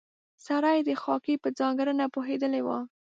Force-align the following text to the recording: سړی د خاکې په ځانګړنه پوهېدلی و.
سړی 0.45 0.77
د 0.87 0.89
خاکې 1.01 1.35
په 1.43 1.49
ځانګړنه 1.59 2.05
پوهېدلی 2.13 2.61
و. 2.63 2.69